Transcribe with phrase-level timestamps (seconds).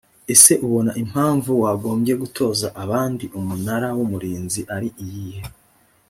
[0.33, 5.43] ese ubona impamvu wagombye gutoza abandi umunara w umurinzi ari iyihe?